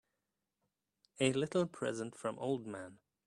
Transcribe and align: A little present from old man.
A 1.19 1.31
little 1.33 1.67
present 1.67 2.15
from 2.17 2.39
old 2.39 2.65
man. 2.65 2.97